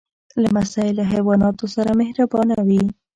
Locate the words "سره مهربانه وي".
1.75-2.83